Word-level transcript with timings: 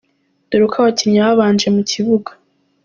Dore 0.49 0.63
uko 0.65 0.75
abakinnyi 0.79 1.19
babanje 1.25 1.67
mu 1.75 1.81
kibuga. 1.89 2.31